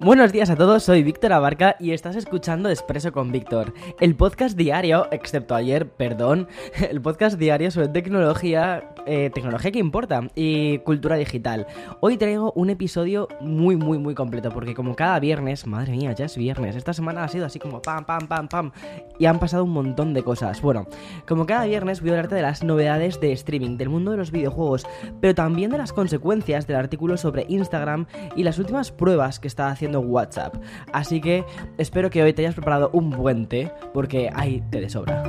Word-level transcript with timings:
Buenos 0.00 0.30
días 0.30 0.48
a 0.48 0.54
todos, 0.54 0.84
soy 0.84 1.02
Víctor 1.02 1.32
Abarca 1.32 1.74
y 1.80 1.90
estás 1.90 2.14
escuchando 2.14 2.70
Expreso 2.70 3.10
con 3.10 3.32
Víctor, 3.32 3.74
el 3.98 4.14
podcast 4.14 4.56
diario, 4.56 5.08
excepto 5.10 5.56
ayer, 5.56 5.88
perdón, 5.88 6.46
el 6.88 7.02
podcast 7.02 7.36
diario 7.36 7.72
sobre 7.72 7.88
tecnología, 7.88 8.94
eh, 9.06 9.28
tecnología 9.34 9.72
que 9.72 9.80
importa 9.80 10.28
y 10.36 10.78
cultura 10.78 11.16
digital. 11.16 11.66
Hoy 11.98 12.16
traigo 12.16 12.52
un 12.52 12.70
episodio 12.70 13.26
muy, 13.40 13.74
muy, 13.74 13.98
muy 13.98 14.14
completo 14.14 14.52
porque 14.52 14.72
como 14.72 14.94
cada 14.94 15.18
viernes, 15.18 15.66
madre 15.66 15.90
mía, 15.90 16.12
ya 16.12 16.26
es 16.26 16.36
viernes, 16.36 16.76
esta 16.76 16.92
semana 16.92 17.24
ha 17.24 17.28
sido 17.28 17.44
así 17.44 17.58
como 17.58 17.82
pam, 17.82 18.04
pam, 18.04 18.28
pam, 18.28 18.46
pam 18.46 18.70
y 19.18 19.26
han 19.26 19.40
pasado 19.40 19.64
un 19.64 19.70
montón 19.70 20.14
de 20.14 20.22
cosas. 20.22 20.62
Bueno, 20.62 20.86
como 21.26 21.44
cada 21.44 21.64
viernes 21.64 22.02
voy 22.02 22.10
a 22.10 22.12
hablarte 22.12 22.36
de 22.36 22.42
las 22.42 22.62
novedades 22.62 23.20
de 23.20 23.32
streaming, 23.32 23.76
del 23.76 23.88
mundo 23.88 24.12
de 24.12 24.16
los 24.16 24.30
videojuegos, 24.30 24.86
pero 25.20 25.34
también 25.34 25.72
de 25.72 25.78
las 25.78 25.92
consecuencias 25.92 26.68
del 26.68 26.76
artículo 26.76 27.16
sobre 27.16 27.46
Instagram 27.48 28.06
y 28.36 28.44
las 28.44 28.60
últimas 28.60 28.92
pruebas 28.92 29.40
que 29.40 29.48
está 29.48 29.66
haciendo 29.70 29.87
WhatsApp. 29.96 30.56
Así 30.92 31.20
que 31.20 31.44
espero 31.78 32.10
que 32.10 32.22
hoy 32.22 32.32
te 32.32 32.42
hayas 32.42 32.54
preparado 32.54 32.90
un 32.92 33.10
buen 33.10 33.46
té, 33.46 33.70
porque 33.92 34.30
hay 34.34 34.62
té 34.70 34.80
de 34.80 34.88
sobra. 34.88 35.22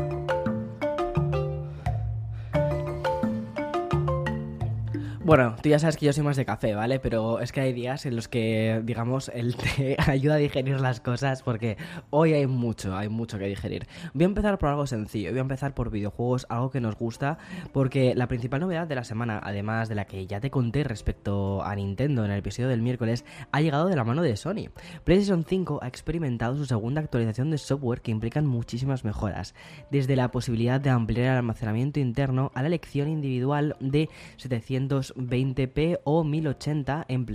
Bueno, 5.29 5.55
tú 5.61 5.69
ya 5.69 5.77
sabes 5.77 5.95
que 5.95 6.07
yo 6.07 6.11
soy 6.11 6.23
más 6.23 6.37
de 6.37 6.43
café, 6.43 6.73
¿vale? 6.73 6.99
Pero 6.99 7.39
es 7.39 7.51
que 7.51 7.61
hay 7.61 7.71
días 7.71 8.07
en 8.07 8.15
los 8.15 8.27
que, 8.27 8.81
digamos, 8.83 9.29
el 9.29 9.55
té 9.55 9.95
ayuda 10.07 10.33
a 10.33 10.37
digerir 10.37 10.81
las 10.81 11.01
cosas 11.01 11.43
porque 11.43 11.77
hoy 12.09 12.33
hay 12.33 12.47
mucho, 12.47 12.97
hay 12.97 13.09
mucho 13.09 13.37
que 13.37 13.45
digerir. 13.45 13.85
Voy 14.15 14.23
a 14.23 14.25
empezar 14.25 14.57
por 14.57 14.69
algo 14.69 14.87
sencillo, 14.87 15.29
voy 15.29 15.37
a 15.37 15.41
empezar 15.41 15.75
por 15.75 15.91
videojuegos, 15.91 16.47
algo 16.49 16.71
que 16.71 16.81
nos 16.81 16.95
gusta, 16.95 17.37
porque 17.73 18.15
la 18.15 18.27
principal 18.27 18.61
novedad 18.61 18.87
de 18.87 18.95
la 18.95 19.03
semana, 19.03 19.39
además 19.43 19.87
de 19.87 19.93
la 19.93 20.05
que 20.05 20.25
ya 20.25 20.39
te 20.39 20.49
conté 20.49 20.83
respecto 20.83 21.61
a 21.63 21.75
Nintendo 21.75 22.25
en 22.25 22.31
el 22.31 22.39
episodio 22.39 22.67
del 22.67 22.81
miércoles, 22.81 23.23
ha 23.51 23.61
llegado 23.61 23.85
de 23.85 23.95
la 23.95 24.03
mano 24.03 24.23
de 24.23 24.35
Sony. 24.35 24.71
PlayStation 25.03 25.45
5 25.47 25.81
ha 25.83 25.87
experimentado 25.87 26.55
su 26.55 26.65
segunda 26.65 27.01
actualización 27.01 27.51
de 27.51 27.59
software 27.59 28.01
que 28.01 28.09
implican 28.09 28.47
muchísimas 28.47 29.05
mejoras, 29.05 29.53
desde 29.91 30.15
la 30.15 30.31
posibilidad 30.31 30.81
de 30.81 30.89
ampliar 30.89 31.33
el 31.33 31.37
almacenamiento 31.37 31.99
interno 31.99 32.51
a 32.55 32.63
la 32.63 32.67
elección 32.69 33.09
individual 33.09 33.75
de 33.79 34.09
700 34.37 35.13
20p 35.19 35.99
o 36.03 36.23
1080 36.23 37.05
en 37.07 37.25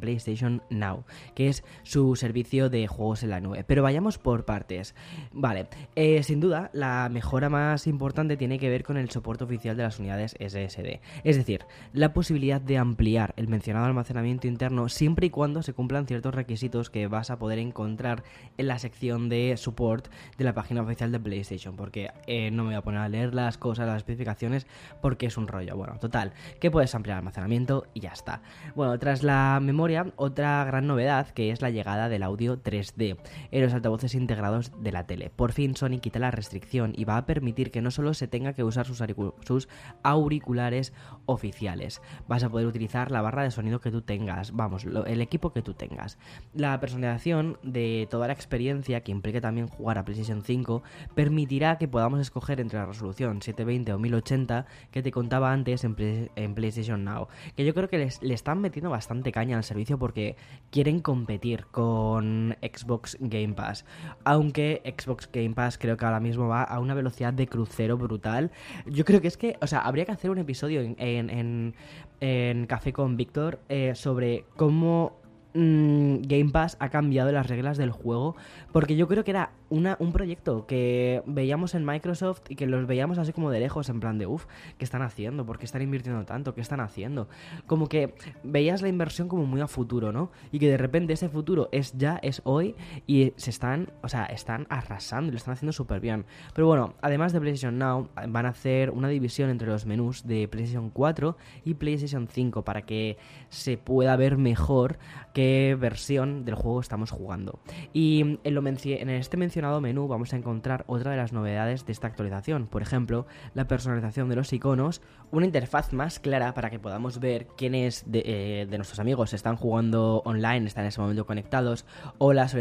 PlayStation, 0.00 0.62
Now, 0.70 1.04
que 1.34 1.48
es 1.48 1.64
su 1.82 2.16
servicio 2.16 2.68
de 2.68 2.86
juegos 2.86 3.22
en 3.22 3.30
la 3.30 3.40
nube. 3.40 3.64
Pero 3.64 3.82
vayamos 3.82 4.18
por 4.18 4.44
partes. 4.44 4.94
Vale, 5.32 5.66
eh, 5.94 6.22
sin 6.22 6.40
duda, 6.40 6.70
la 6.72 7.08
mejora 7.10 7.48
más 7.48 7.86
importante 7.86 8.36
tiene 8.36 8.58
que 8.58 8.68
ver 8.68 8.82
con 8.82 8.96
el 8.96 9.10
soporte 9.10 9.44
oficial 9.44 9.76
de 9.76 9.82
las 9.84 9.98
unidades 9.98 10.34
SSD. 10.38 11.00
Es 11.24 11.36
decir, 11.36 11.64
la 11.92 12.12
posibilidad 12.12 12.60
de 12.60 12.78
ampliar 12.78 13.34
el 13.36 13.48
mencionado 13.48 13.86
almacenamiento 13.86 14.46
interno 14.46 14.88
siempre 14.88 15.26
y 15.26 15.30
cuando 15.30 15.62
se 15.62 15.72
cumplan 15.72 16.06
ciertos 16.06 16.34
requisitos 16.34 16.90
que 16.90 17.06
vas 17.06 17.30
a 17.30 17.38
poder 17.38 17.58
encontrar 17.58 18.24
en 18.58 18.66
la 18.66 18.78
sección 18.78 19.28
de 19.28 19.56
support 19.56 20.08
de 20.38 20.44
la 20.44 20.54
página 20.54 20.82
oficial 20.82 21.12
de 21.12 21.20
PlayStation. 21.20 21.76
Porque 21.76 22.10
eh, 22.26 22.50
no 22.50 22.64
me 22.64 22.70
voy 22.70 22.76
a 22.76 22.82
poner 22.82 23.00
a 23.00 23.08
leer 23.08 23.34
las 23.34 23.58
cosas, 23.58 23.86
las 23.86 23.98
especificaciones, 23.98 24.66
porque 25.00 25.26
es 25.26 25.36
un 25.36 25.48
rollo. 25.48 25.76
Bueno, 25.76 25.98
total, 25.98 26.32
¿qué 26.60 26.70
puedes 26.70 26.94
ampliar? 26.94 27.01
Almacenamiento 27.10 27.86
y 27.94 28.00
ya 28.00 28.10
está. 28.10 28.42
Bueno, 28.74 28.98
tras 28.98 29.22
la 29.22 29.58
memoria, 29.60 30.12
otra 30.16 30.64
gran 30.64 30.86
novedad 30.86 31.28
que 31.30 31.50
es 31.50 31.60
la 31.60 31.70
llegada 31.70 32.08
del 32.08 32.22
audio 32.22 32.62
3D 32.62 33.16
en 33.50 33.62
los 33.62 33.74
altavoces 33.74 34.14
integrados 34.14 34.72
de 34.80 34.92
la 34.92 35.06
tele. 35.06 35.30
Por 35.30 35.52
fin 35.52 35.74
Sony 35.74 35.98
quita 36.00 36.18
la 36.18 36.30
restricción 36.30 36.92
y 36.96 37.04
va 37.04 37.16
a 37.16 37.26
permitir 37.26 37.70
que 37.70 37.82
no 37.82 37.90
solo 37.90 38.14
se 38.14 38.28
tenga 38.28 38.52
que 38.52 38.64
usar 38.64 38.86
sus, 38.86 39.68
auriculares 40.02 40.92
oficiales, 41.26 42.00
vas 42.28 42.44
a 42.44 42.48
poder 42.48 42.66
utilizar 42.66 43.10
la 43.10 43.22
barra 43.22 43.42
de 43.42 43.50
sonido 43.50 43.80
que 43.80 43.90
tú 43.90 44.02
tengas, 44.02 44.52
vamos, 44.52 44.84
el 44.84 45.20
equipo 45.20 45.52
que 45.52 45.62
tú 45.62 45.74
tengas. 45.74 46.18
La 46.54 46.78
personalización 46.80 47.58
de 47.62 48.06
toda 48.10 48.26
la 48.26 48.32
experiencia 48.32 49.02
que 49.02 49.12
implique 49.12 49.40
también 49.40 49.68
jugar 49.68 49.98
a 49.98 50.04
PlayStation 50.04 50.42
5 50.42 50.82
permitirá 51.14 51.78
que 51.78 51.88
podamos 51.88 52.20
escoger 52.20 52.60
entre 52.60 52.78
la 52.78 52.86
resolución 52.86 53.42
720 53.42 53.92
o 53.92 53.98
1080 53.98 54.66
que 54.90 55.02
te 55.02 55.10
contaba 55.10 55.52
antes 55.52 55.84
en 55.84 56.54
PlayStation 56.54 56.91
Now. 56.98 57.28
Que 57.56 57.64
yo 57.64 57.74
creo 57.74 57.88
que 57.88 57.98
les, 57.98 58.22
le 58.22 58.34
están 58.34 58.60
metiendo 58.60 58.90
bastante 58.90 59.32
caña 59.32 59.56
al 59.56 59.64
servicio 59.64 59.98
porque 59.98 60.36
quieren 60.70 61.00
competir 61.00 61.66
con 61.66 62.56
Xbox 62.62 63.16
Game 63.20 63.54
Pass. 63.54 63.84
Aunque 64.24 64.82
Xbox 64.98 65.28
Game 65.32 65.54
Pass 65.54 65.78
creo 65.78 65.96
que 65.96 66.04
ahora 66.04 66.20
mismo 66.20 66.48
va 66.48 66.62
a 66.62 66.78
una 66.80 66.94
velocidad 66.94 67.32
de 67.32 67.46
crucero 67.46 67.96
brutal. 67.96 68.50
Yo 68.86 69.04
creo 69.04 69.20
que 69.20 69.28
es 69.28 69.36
que, 69.36 69.56
o 69.60 69.66
sea, 69.66 69.80
habría 69.80 70.04
que 70.04 70.12
hacer 70.12 70.30
un 70.30 70.38
episodio 70.38 70.80
en, 70.80 70.96
en, 70.98 71.74
en, 72.20 72.66
Café 72.66 72.92
con 72.92 73.16
Víctor 73.16 73.60
eh, 73.68 73.94
sobre 73.94 74.44
cómo 74.56 75.16
mm, 75.54 76.22
Game 76.22 76.50
Pass 76.50 76.76
ha 76.80 76.88
cambiado 76.90 77.32
las 77.32 77.46
reglas 77.46 77.76
del 77.76 77.90
juego. 77.90 78.36
Porque 78.72 78.96
yo 78.96 79.08
creo 79.08 79.24
que 79.24 79.32
era 79.32 79.52
un 79.72 80.12
proyecto 80.12 80.66
que 80.66 81.22
veíamos 81.26 81.74
en 81.74 81.84
Microsoft 81.84 82.42
y 82.48 82.56
que 82.56 82.66
los 82.66 82.86
veíamos 82.86 83.18
así 83.18 83.32
como 83.32 83.50
de 83.50 83.60
lejos, 83.60 83.88
en 83.88 84.00
plan 84.00 84.18
de, 84.18 84.26
uff, 84.26 84.46
¿qué 84.76 84.84
están 84.84 85.02
haciendo? 85.02 85.46
¿Por 85.46 85.58
qué 85.58 85.64
están 85.64 85.82
invirtiendo 85.82 86.24
tanto? 86.24 86.54
¿Qué 86.54 86.60
están 86.60 86.80
haciendo? 86.80 87.28
Como 87.66 87.88
que 87.88 88.14
veías 88.42 88.82
la 88.82 88.88
inversión 88.88 89.28
como 89.28 89.46
muy 89.46 89.60
a 89.60 89.66
futuro, 89.66 90.12
¿no? 90.12 90.30
Y 90.50 90.58
que 90.58 90.68
de 90.68 90.76
repente 90.76 91.14
ese 91.14 91.28
futuro 91.28 91.68
es 91.72 91.96
ya, 91.96 92.18
es 92.22 92.42
hoy 92.44 92.76
y 93.06 93.32
se 93.36 93.50
están, 93.50 93.90
o 94.02 94.08
sea, 94.08 94.26
están 94.26 94.66
arrasando 94.68 95.28
y 95.28 95.32
lo 95.32 95.38
están 95.38 95.54
haciendo 95.54 95.72
súper 95.72 96.00
bien. 96.00 96.26
Pero 96.54 96.66
bueno, 96.66 96.94
además 97.00 97.32
de 97.32 97.40
PlayStation 97.40 97.78
Now, 97.78 98.10
van 98.28 98.46
a 98.46 98.50
hacer 98.50 98.90
una 98.90 99.08
división 99.08 99.48
entre 99.48 99.68
los 99.68 99.86
menús 99.86 100.26
de 100.26 100.48
PlayStation 100.48 100.90
4 100.90 101.36
y 101.64 101.74
PlayStation 101.74 102.28
5 102.28 102.62
para 102.62 102.82
que 102.82 103.16
se 103.48 103.78
pueda 103.78 104.16
ver 104.16 104.36
mejor 104.36 104.98
qué 105.32 105.76
versión 105.80 106.44
del 106.44 106.56
juego 106.56 106.80
estamos 106.80 107.10
jugando. 107.10 107.58
Y 107.92 108.38
en, 108.44 108.54
lo 108.54 108.62
en 108.66 109.10
este 109.10 109.36
mencionado 109.36 109.61
menú 109.62 110.08
vamos 110.08 110.32
a 110.32 110.36
encontrar 110.36 110.84
otra 110.88 111.12
de 111.12 111.16
las 111.16 111.32
novedades 111.32 111.86
de 111.86 111.92
esta 111.92 112.08
actualización, 112.08 112.66
por 112.66 112.82
ejemplo, 112.82 113.26
la 113.54 113.68
personalización 113.68 114.28
de 114.28 114.36
los 114.36 114.52
iconos, 114.52 115.02
una 115.30 115.46
interfaz 115.46 115.92
más 115.92 116.18
clara 116.18 116.52
para 116.52 116.68
que 116.68 116.78
podamos 116.78 117.20
ver 117.20 117.46
quiénes 117.56 118.10
de, 118.10 118.22
eh, 118.26 118.66
de 118.68 118.76
nuestros 118.76 118.98
amigos 118.98 119.32
están 119.32 119.56
jugando 119.56 120.22
online, 120.24 120.66
están 120.66 120.84
en 120.84 120.88
ese 120.88 121.00
momento 121.00 121.26
conectados, 121.26 121.86
o 122.18 122.32
las, 122.32 122.54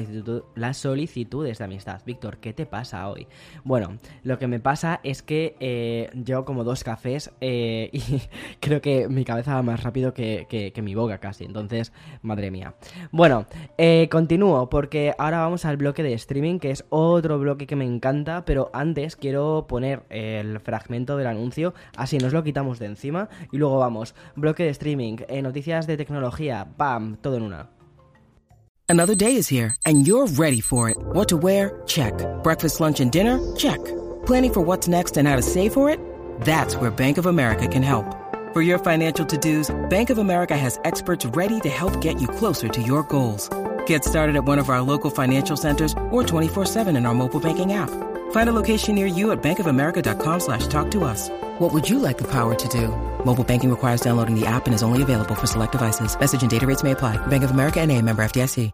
solicitudes 0.78 1.58
de 1.58 1.64
amistad. 1.64 2.02
Víctor, 2.06 2.38
¿qué 2.38 2.54
te 2.54 2.66
pasa 2.66 3.10
hoy? 3.10 3.28
Bueno, 3.64 3.98
lo 4.24 4.38
que 4.38 4.48
me 4.48 4.60
pasa 4.60 5.00
es 5.04 5.24
que 5.24 5.56
eh, 5.60 6.10
yo 6.14 6.46
como 6.46 6.64
dos 6.64 6.84
cafés 6.84 7.32
eh, 7.42 7.90
y 7.94 8.22
creo 8.60 8.82
que 8.82 9.10
mi 9.10 9.26
cabeza 9.26 9.56
va 9.56 9.64
más 9.64 9.84
rápido 9.84 10.14
que, 10.14 10.46
que, 10.50 10.82
mi 10.82 10.96
boca 10.96 11.20
casi, 11.20 11.44
entonces, 11.44 11.94
madre 12.24 12.50
mía. 12.50 12.74
Bueno, 13.12 13.46
continúo 14.10 14.70
porque 14.70 15.14
ahora 15.18 15.42
vamos 15.42 15.66
al 15.66 15.78
bloque 15.78 16.02
de 16.02 16.14
streaming 16.14 16.60
que 16.60 16.72
es 16.72 16.86
otro 16.92 17.40
bloque 17.40 17.66
que 17.66 17.76
me 17.76 17.86
encanta, 17.86 18.46
pero 18.46 18.70
antes 18.74 19.16
quiero 19.16 19.66
poner 19.68 20.04
el 20.10 20.60
fragmento 20.60 21.18
del 21.18 21.28
anuncio, 21.28 21.74
así 21.96 22.18
nos 22.18 22.34
lo 22.34 22.44
quitamos 22.44 22.78
de 22.78 22.86
encima 22.88 23.30
y 23.52 23.58
luego 23.58 23.80
vamos, 23.80 24.14
bloque 24.36 24.64
de 24.64 24.70
streaming, 24.70 25.18
eh, 25.28 25.42
noticias 25.42 25.88
de 25.88 25.98
tecnología, 25.98 26.68
¡pam! 26.78 27.16
Todo 27.16 27.38
en 27.38 27.44
una. 27.44 27.70
Another 28.88 29.16
day 29.16 29.38
is 29.38 29.48
here 29.48 29.74
and 29.86 30.06
you're 30.06 30.28
ready 30.38 30.60
for 30.60 30.90
it. 30.90 30.98
What 31.14 31.30
to 31.30 31.38
wear? 31.38 31.82
Check. 31.86 32.14
Breakfast, 32.44 32.82
lunch 32.82 33.00
and 33.00 33.10
dinner? 33.10 33.40
Check. 33.56 33.80
Planning 34.26 34.54
for 34.54 34.62
what's 34.62 34.88
next 34.90 35.18
and 35.18 35.28
how 35.28 35.38
to 35.38 35.42
save 35.42 35.72
for 35.72 35.90
it? 35.90 35.98
That's 36.42 36.76
where 36.76 36.92
Bank 36.92 37.18
of 37.18 37.26
America 37.26 37.68
can 37.68 37.84
help. 37.84 38.06
For 38.54 38.62
your 38.62 38.80
financial 38.80 39.26
to-dos, 39.26 39.74
Bank 39.90 40.10
of 40.10 40.18
America 40.18 40.58
has 40.58 40.78
experts 40.84 41.26
ready 41.28 41.62
to 41.62 41.70
help 41.70 42.02
get 42.02 42.20
you 42.20 42.28
closer 42.28 42.68
to 42.68 42.82
your 42.82 43.04
goals. 43.04 43.50
Get 43.92 44.06
started 44.06 44.38
at 44.38 44.46
one 44.46 44.58
of 44.58 44.70
our 44.70 44.82
local 44.82 45.12
financial 45.12 45.58
centers 45.58 45.92
or 46.12 46.24
24-7 46.24 46.96
in 46.96 47.06
our 47.06 47.14
mobile 47.14 47.42
banking 47.42 47.74
app. 47.74 47.90
Find 48.32 48.48
a 48.48 48.54
location 48.54 48.96
near 48.96 49.06
you 49.06 49.34
at 49.34 49.44
bankofamerica.com 49.44 50.40
slash 50.40 50.68
talk 50.68 50.90
to 50.92 51.04
us. 51.04 51.30
What 51.60 51.74
would 51.74 51.90
you 51.90 52.00
like 52.00 52.18
the 52.18 52.30
power 52.32 52.56
to 52.56 52.68
do? 52.70 52.88
Mobile 53.26 53.44
banking 53.44 53.70
requires 53.70 54.00
downloading 54.00 54.40
the 54.40 54.48
app 54.48 54.66
and 54.66 54.74
is 54.74 54.82
only 54.82 55.04
available 55.04 55.36
for 55.36 55.46
select 55.46 55.74
devices. 55.74 56.18
Message 56.18 56.42
and 56.42 56.50
data 56.50 56.66
rates 56.66 56.84
may 56.84 56.92
apply. 56.92 57.18
Bank 57.28 57.44
of 57.44 57.52
America 57.52 57.86
NA, 57.86 58.00
member 58.00 58.24
FDIC. 58.24 58.72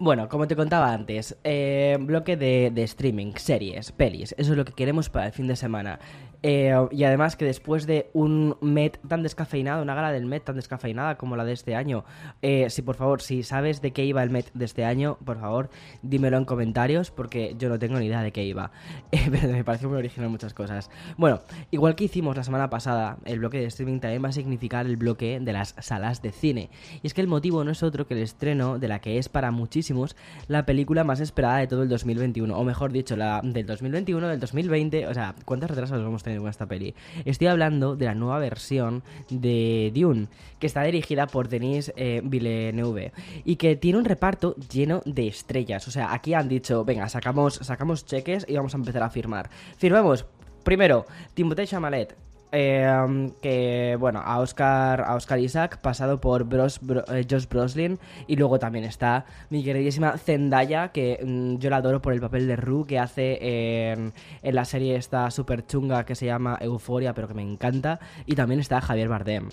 Bueno, 0.00 0.28
como 0.28 0.48
te 0.48 0.56
contaba 0.56 0.92
antes, 0.92 1.36
eh, 1.44 1.96
bloque 2.00 2.36
de, 2.36 2.72
de 2.74 2.82
streaming, 2.82 3.34
series, 3.36 3.92
pelis, 3.92 4.34
eso 4.36 4.50
es 4.50 4.58
lo 4.58 4.64
que 4.64 4.72
queremos 4.72 5.08
para 5.08 5.26
el 5.26 5.32
fin 5.32 5.46
de 5.46 5.54
semana. 5.54 6.00
Eh, 6.46 6.74
y 6.90 7.04
además 7.04 7.36
que 7.36 7.46
después 7.46 7.86
de 7.86 8.10
un 8.12 8.58
Met 8.60 9.00
tan 9.08 9.22
descafeinado, 9.22 9.82
una 9.82 9.94
gala 9.94 10.12
del 10.12 10.26
Met 10.26 10.44
tan 10.44 10.56
descafeinada 10.56 11.16
como 11.16 11.36
la 11.36 11.44
de 11.46 11.54
este 11.54 11.74
año, 11.74 12.04
eh, 12.42 12.68
si 12.68 12.82
por 12.82 12.96
favor, 12.96 13.22
si 13.22 13.42
sabes 13.42 13.80
de 13.80 13.92
qué 13.92 14.04
iba 14.04 14.22
el 14.22 14.28
Met 14.28 14.52
de 14.52 14.66
este 14.66 14.84
año, 14.84 15.16
por 15.24 15.40
favor, 15.40 15.70
dímelo 16.02 16.36
en 16.36 16.44
comentarios 16.44 17.10
porque 17.10 17.56
yo 17.58 17.70
no 17.70 17.78
tengo 17.78 17.98
ni 17.98 18.06
idea 18.06 18.22
de 18.22 18.30
qué 18.30 18.44
iba. 18.44 18.70
Eh, 19.14 19.28
pero 19.30 19.48
me 19.48 19.62
pareció 19.62 19.88
muy 19.88 19.98
original 19.98 20.28
muchas 20.28 20.54
cosas. 20.54 20.90
Bueno, 21.16 21.40
igual 21.70 21.94
que 21.94 22.04
hicimos 22.04 22.36
la 22.36 22.42
semana 22.42 22.68
pasada, 22.68 23.18
el 23.24 23.38
bloque 23.38 23.60
de 23.60 23.66
streaming 23.66 24.00
también 24.00 24.24
va 24.24 24.30
a 24.30 24.32
significar 24.32 24.86
el 24.86 24.96
bloque 24.96 25.38
de 25.40 25.52
las 25.52 25.76
salas 25.78 26.20
de 26.20 26.32
cine. 26.32 26.68
Y 27.00 27.06
es 27.06 27.14
que 27.14 27.20
el 27.20 27.28
motivo 27.28 27.62
no 27.62 27.70
es 27.70 27.84
otro 27.84 28.08
que 28.08 28.14
el 28.14 28.20
estreno 28.20 28.80
de 28.80 28.88
la 28.88 28.98
que 28.98 29.18
es 29.18 29.28
para 29.28 29.52
muchísimos 29.52 30.16
la 30.48 30.66
película 30.66 31.04
más 31.04 31.20
esperada 31.20 31.58
de 31.58 31.68
todo 31.68 31.84
el 31.84 31.88
2021, 31.88 32.58
o 32.58 32.64
mejor 32.64 32.90
dicho, 32.90 33.14
la 33.14 33.40
del 33.44 33.66
2021, 33.66 34.28
del 34.28 34.40
2020, 34.40 35.06
o 35.06 35.14
sea, 35.14 35.36
¿cuántos 35.44 35.70
retrasos 35.70 36.00
hemos 36.00 36.24
esta 36.48 36.66
peli? 36.66 36.94
Estoy 37.24 37.48
hablando 37.48 37.96
de 37.96 38.06
la 38.06 38.14
nueva 38.14 38.38
versión 38.38 39.02
de 39.30 39.92
Dune, 39.94 40.28
que 40.58 40.66
está 40.66 40.82
dirigida 40.82 41.26
por 41.26 41.48
Denis 41.48 41.92
eh, 41.96 42.20
Villeneuve 42.24 43.12
y 43.44 43.56
que 43.56 43.76
tiene 43.76 43.98
un 43.98 44.04
reparto 44.04 44.54
lleno 44.56 45.02
de 45.04 45.28
estrellas. 45.28 45.86
O 45.88 45.90
sea, 45.90 46.12
aquí 46.12 46.34
han 46.34 46.48
dicho, 46.48 46.84
venga, 46.84 47.08
sacamos, 47.08 47.54
sacamos 47.62 48.04
cheques 48.04 48.46
y 48.48 48.54
vamos 48.54 48.74
a 48.74 48.78
empezar 48.78 49.02
a 49.02 49.10
firmar. 49.10 49.50
Firmamos 49.76 50.26
Primero, 50.64 51.04
Timothée 51.34 51.66
Chamalet, 51.66 52.16
eh, 52.54 53.32
que 53.42 53.96
bueno, 53.98 54.22
a 54.24 54.38
Oscar, 54.38 55.02
a 55.02 55.16
Oscar 55.16 55.38
Isaac, 55.40 55.78
pasado 55.80 56.20
por 56.20 56.44
Bros, 56.44 56.80
eh, 57.12 57.26
Josh 57.28 57.48
Broslin, 57.48 57.98
y 58.26 58.36
luego 58.36 58.58
también 58.58 58.84
está 58.84 59.26
mi 59.50 59.64
queridísima 59.64 60.16
Zendaya, 60.16 60.88
que 60.88 61.20
mm, 61.22 61.56
yo 61.58 61.70
la 61.70 61.76
adoro 61.76 62.00
por 62.00 62.12
el 62.12 62.20
papel 62.20 62.46
de 62.46 62.56
Rue 62.56 62.86
que 62.86 62.98
hace 62.98 63.92
en, 63.92 64.12
en 64.42 64.54
la 64.54 64.64
serie 64.64 64.96
esta 64.96 65.30
super 65.30 65.66
chunga 65.66 66.04
que 66.04 66.14
se 66.14 66.26
llama 66.26 66.56
Euforia, 66.60 67.14
pero 67.14 67.28
que 67.28 67.34
me 67.34 67.42
encanta, 67.42 67.98
y 68.26 68.34
también 68.34 68.60
está 68.60 68.80
Javier 68.80 69.08
Bardem. 69.08 69.48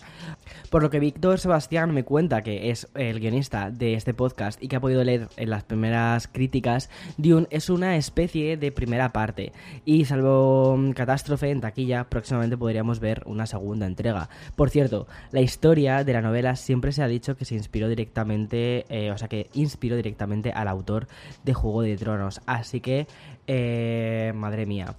Por 0.69 0.83
lo 0.83 0.89
que 0.89 0.99
Víctor 0.99 1.39
Sebastián 1.39 1.93
me 1.93 2.03
cuenta 2.03 2.43
que 2.43 2.69
es 2.69 2.87
el 2.95 3.19
guionista 3.19 3.71
de 3.71 3.95
este 3.95 4.13
podcast 4.13 4.61
y 4.61 4.67
que 4.67 4.75
ha 4.75 4.79
podido 4.79 5.03
leer 5.03 5.27
en 5.37 5.49
las 5.49 5.63
primeras 5.63 6.27
críticas, 6.27 6.89
Dune 7.17 7.47
es 7.49 7.69
una 7.69 7.97
especie 7.97 8.57
de 8.57 8.71
primera 8.71 9.09
parte, 9.09 9.51
y 9.85 10.05
salvo 10.05 10.75
mm, 10.77 10.91
catástrofe 10.91 11.49
en 11.49 11.61
taquilla, 11.61 12.05
próximamente 12.05 12.57
podríamos 12.57 12.90
ver 12.99 13.23
una 13.25 13.45
segunda 13.45 13.85
entrega. 13.85 14.29
Por 14.55 14.69
cierto, 14.69 15.07
la 15.31 15.41
historia 15.41 16.03
de 16.03 16.13
la 16.13 16.21
novela 16.21 16.55
siempre 16.55 16.91
se 16.91 17.03
ha 17.03 17.07
dicho 17.07 17.35
que 17.35 17.45
se 17.45 17.55
inspiró 17.55 17.87
directamente, 17.87 18.85
eh, 18.89 19.11
o 19.11 19.17
sea, 19.17 19.27
que 19.27 19.49
inspiró 19.53 19.95
directamente 19.95 20.51
al 20.51 20.67
autor 20.67 21.07
de 21.43 21.53
Juego 21.53 21.81
de 21.81 21.97
Tronos. 21.97 22.41
Así 22.45 22.81
que, 22.81 23.07
eh, 23.47 24.33
madre 24.35 24.65
mía. 24.65 24.95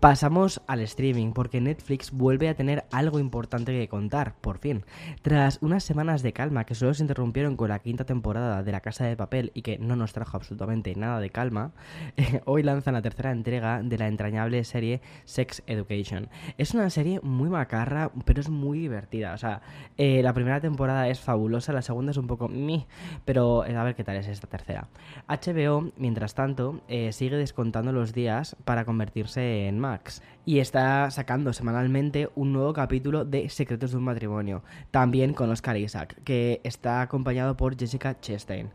Pasamos 0.00 0.62
al 0.66 0.80
streaming 0.80 1.32
porque 1.32 1.60
Netflix 1.60 2.10
vuelve 2.10 2.48
a 2.48 2.54
tener 2.54 2.86
algo 2.90 3.18
importante 3.18 3.72
que 3.72 3.86
contar, 3.86 4.34
por 4.40 4.56
fin. 4.56 4.82
Tras 5.20 5.58
unas 5.60 5.84
semanas 5.84 6.22
de 6.22 6.32
calma 6.32 6.64
que 6.64 6.74
solo 6.74 6.94
se 6.94 7.02
interrumpieron 7.02 7.54
con 7.54 7.68
la 7.68 7.80
quinta 7.80 8.06
temporada 8.06 8.62
de 8.62 8.72
La 8.72 8.80
Casa 8.80 9.04
de 9.04 9.14
Papel 9.14 9.52
y 9.52 9.60
que 9.60 9.76
no 9.76 9.96
nos 9.96 10.14
trajo 10.14 10.38
absolutamente 10.38 10.94
nada 10.94 11.20
de 11.20 11.28
calma, 11.28 11.72
hoy 12.46 12.62
lanzan 12.62 12.94
la 12.94 13.02
tercera 13.02 13.30
entrega 13.30 13.82
de 13.82 13.98
la 13.98 14.08
entrañable 14.08 14.64
serie 14.64 15.02
Sex 15.26 15.62
Education. 15.66 16.30
Es 16.56 16.72
una 16.72 16.88
serie 16.88 17.20
muy 17.20 17.50
macarra, 17.50 18.10
pero 18.24 18.40
es 18.40 18.48
muy 18.48 18.78
divertida. 18.78 19.34
O 19.34 19.38
sea, 19.38 19.60
eh, 19.98 20.22
la 20.22 20.32
primera 20.32 20.62
temporada 20.62 21.08
es 21.08 21.20
fabulosa, 21.20 21.74
la 21.74 21.82
segunda 21.82 22.12
es 22.12 22.16
un 22.16 22.26
poco 22.26 22.48
mi, 22.48 22.86
pero 23.26 23.66
eh, 23.66 23.76
a 23.76 23.84
ver 23.84 23.94
qué 23.96 24.04
tal 24.04 24.16
es 24.16 24.28
esta 24.28 24.46
tercera. 24.46 24.88
HBO, 25.28 25.92
mientras 25.98 26.34
tanto, 26.34 26.80
eh, 26.88 27.12
sigue 27.12 27.36
descontando 27.36 27.92
los 27.92 28.14
días 28.14 28.56
para 28.64 28.86
convertirse 28.86 29.68
en 29.68 29.78
más 29.78 29.89
Max 29.90 30.20
y 30.50 30.58
está 30.58 31.08
sacando 31.12 31.52
semanalmente 31.52 32.28
un 32.34 32.52
nuevo 32.52 32.72
capítulo 32.72 33.24
de 33.24 33.48
Secretos 33.50 33.92
de 33.92 33.98
un 33.98 34.02
matrimonio, 34.02 34.64
también 34.90 35.32
con 35.32 35.48
Oscar 35.48 35.76
Isaac, 35.76 36.16
que 36.24 36.60
está 36.64 37.02
acompañado 37.02 37.56
por 37.56 37.78
Jessica 37.78 38.18
Chastain, 38.20 38.68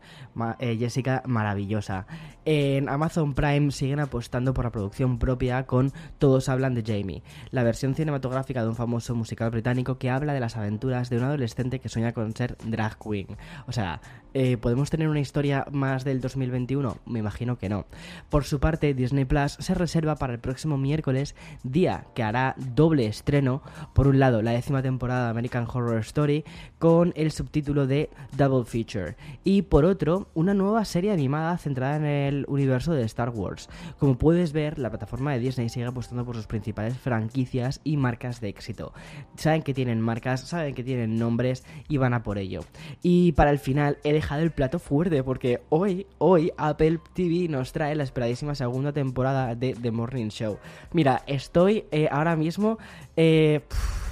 eh, 0.58 0.76
Jessica 0.78 1.22
maravillosa. 1.26 2.06
En 2.46 2.88
Amazon 2.88 3.34
Prime 3.34 3.70
siguen 3.72 4.00
apostando 4.00 4.54
por 4.54 4.64
la 4.64 4.72
producción 4.72 5.18
propia 5.18 5.66
con 5.66 5.92
Todos 6.18 6.48
hablan 6.48 6.72
de 6.72 6.82
Jamie, 6.82 7.22
la 7.50 7.62
versión 7.62 7.94
cinematográfica 7.94 8.62
de 8.62 8.68
un 8.68 8.74
famoso 8.74 9.14
musical 9.14 9.50
británico 9.50 9.98
que 9.98 10.08
habla 10.08 10.32
de 10.32 10.40
las 10.40 10.56
aventuras 10.56 11.10
de 11.10 11.18
un 11.18 11.24
adolescente 11.24 11.78
que 11.78 11.90
sueña 11.90 12.12
con 12.12 12.34
ser 12.34 12.56
drag 12.64 12.96
queen. 12.98 13.36
O 13.66 13.72
sea, 13.72 14.00
eh, 14.32 14.56
¿podemos 14.58 14.90
tener 14.90 15.08
una 15.08 15.20
historia 15.20 15.66
más 15.70 16.04
del 16.04 16.20
2021? 16.20 16.98
Me 17.06 17.18
imagino 17.18 17.56
que 17.58 17.68
no. 17.68 17.84
Por 18.28 18.44
su 18.44 18.60
parte, 18.60 18.92
Disney 18.92 19.24
Plus 19.24 19.52
se 19.52 19.74
reserva 19.74 20.16
para 20.16 20.32
el 20.32 20.38
próximo 20.38 20.76
miércoles, 20.76 21.34
día 21.70 22.06
que 22.14 22.22
hará 22.22 22.54
doble 22.74 23.06
estreno, 23.06 23.62
por 23.94 24.06
un 24.06 24.18
lado 24.18 24.42
la 24.42 24.52
décima 24.52 24.82
temporada 24.82 25.24
de 25.24 25.30
American 25.30 25.66
Horror 25.72 26.00
Story 26.00 26.44
con 26.78 27.12
el 27.16 27.32
subtítulo 27.32 27.86
de 27.86 28.10
Double 28.36 28.64
Feature 28.64 29.16
y 29.44 29.62
por 29.62 29.84
otro 29.84 30.28
una 30.34 30.54
nueva 30.54 30.84
serie 30.84 31.12
animada 31.12 31.56
centrada 31.58 31.96
en 31.96 32.04
el 32.04 32.44
universo 32.48 32.92
de 32.92 33.04
Star 33.04 33.30
Wars. 33.30 33.68
Como 33.98 34.18
puedes 34.18 34.52
ver, 34.52 34.78
la 34.78 34.90
plataforma 34.90 35.32
de 35.32 35.38
Disney 35.38 35.68
sigue 35.68 35.86
apostando 35.86 36.24
por 36.24 36.36
sus 36.36 36.46
principales 36.46 36.96
franquicias 36.96 37.80
y 37.84 37.96
marcas 37.96 38.40
de 38.40 38.48
éxito. 38.48 38.92
Saben 39.36 39.62
que 39.62 39.74
tienen 39.74 40.00
marcas, 40.00 40.42
saben 40.42 40.74
que 40.74 40.84
tienen 40.84 41.18
nombres 41.18 41.64
y 41.88 41.96
van 41.96 42.14
a 42.14 42.22
por 42.22 42.38
ello. 42.38 42.60
Y 43.02 43.32
para 43.32 43.50
el 43.50 43.58
final 43.58 43.98
he 44.04 44.12
dejado 44.12 44.42
el 44.42 44.50
plato 44.50 44.78
fuerte 44.78 45.22
porque 45.22 45.60
hoy, 45.68 46.06
hoy 46.18 46.52
Apple 46.56 47.00
TV 47.14 47.48
nos 47.48 47.72
trae 47.72 47.94
la 47.94 48.04
esperadísima 48.04 48.54
segunda 48.54 48.92
temporada 48.92 49.54
de 49.54 49.74
The 49.74 49.90
Morning 49.90 50.28
Show. 50.28 50.58
Mira, 50.92 51.22
estoy 51.46 51.84
eh, 51.92 52.08
ahora 52.10 52.36
mismo... 52.36 52.78
Eh, 53.16 53.60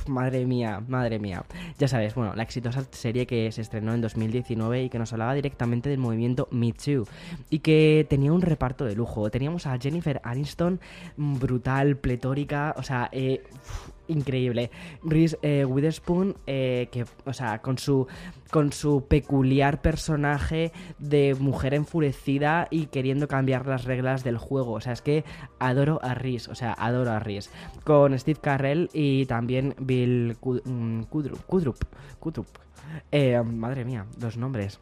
madre 0.06 0.44
mía, 0.44 0.82
madre 0.86 1.18
mía. 1.18 1.44
Ya 1.78 1.88
sabes, 1.88 2.14
bueno, 2.14 2.34
la 2.34 2.42
exitosa 2.42 2.84
serie 2.90 3.26
que 3.26 3.50
se 3.52 3.62
estrenó 3.62 3.94
en 3.94 4.02
2019 4.02 4.84
y 4.84 4.90
que 4.90 4.98
nos 4.98 5.12
hablaba 5.14 5.34
directamente 5.34 5.88
del 5.88 5.98
movimiento 5.98 6.46
Me 6.50 6.72
Too 6.72 7.06
y 7.48 7.60
que 7.60 8.06
tenía 8.08 8.32
un 8.32 8.42
reparto 8.42 8.84
de 8.84 8.94
lujo. 8.94 9.30
Teníamos 9.30 9.66
a 9.66 9.78
Jennifer 9.78 10.20
Aniston, 10.22 10.78
mm, 11.16 11.38
brutal, 11.38 11.96
pletórica, 11.96 12.74
o 12.76 12.82
sea, 12.82 13.08
eh, 13.12 13.42
increíble. 14.08 14.70
Reese 15.02 15.38
eh, 15.42 15.64
Witherspoon, 15.64 16.36
eh, 16.46 16.88
que, 16.90 17.04
o 17.24 17.32
sea, 17.32 17.60
con 17.60 17.78
su, 17.78 18.06
con 18.50 18.72
su 18.72 19.06
peculiar 19.06 19.82
personaje 19.82 20.72
de 20.98 21.34
mujer 21.34 21.74
enfurecida 21.74 22.66
y 22.70 22.86
queriendo 22.86 23.28
cambiar 23.28 23.66
las 23.66 23.84
reglas 23.84 24.24
del 24.24 24.38
juego. 24.38 24.72
O 24.72 24.80
sea, 24.80 24.92
es 24.92 25.02
que 25.02 25.24
adoro 25.58 26.00
a 26.02 26.14
Reese, 26.14 26.50
o 26.50 26.54
sea, 26.54 26.74
adoro 26.78 27.10
a 27.10 27.18
Reese. 27.18 27.50
Con 27.84 28.18
Steve 28.18 28.40
Carrell 28.40 28.90
y 28.92 29.26
también 29.26 29.74
Bill 29.78 30.36
mm, 30.64 31.02
Kudrup. 31.04 31.44
Kudrup, 31.46 32.46
eh, 33.10 33.40
madre 33.42 33.84
mía, 33.84 34.06
los 34.20 34.36
nombres. 34.36 34.80